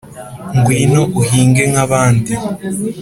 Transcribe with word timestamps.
ngwino 0.55 1.01
uhinge 1.21 1.63
nkabandi 1.71 2.33